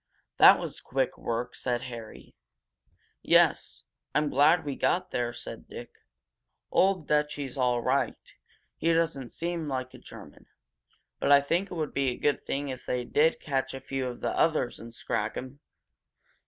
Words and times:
"That 0.37 0.57
was 0.57 0.79
quick 0.81 1.15
work," 1.15 1.53
said 1.53 1.81
Harry. 1.81 2.33
"Yes. 3.21 3.83
I'm 4.15 4.31
glad 4.31 4.65
we 4.65 4.75
got 4.75 5.11
there," 5.11 5.31
said 5.31 5.67
Dick. 5.67 5.91
"Old 6.71 7.07
Dutchy's 7.07 7.55
all 7.55 7.81
right 7.83 8.17
he 8.77 8.93
doesn't 8.93 9.29
seem 9.31 9.67
like 9.67 9.93
a 9.93 9.99
German. 9.99 10.47
But 11.19 11.31
I 11.31 11.39
think 11.39 11.69
it 11.69 11.75
would 11.75 11.93
be 11.93 12.07
a 12.09 12.17
good 12.17 12.47
thing 12.47 12.69
if 12.69 12.83
they 12.83 13.03
did 13.03 13.39
catch 13.39 13.75
a 13.75 13.79
few 13.79 14.07
of 14.07 14.21
the 14.21 14.35
others 14.35 14.79
and 14.79 14.91
scrag 14.91 15.35
them!" 15.35 15.59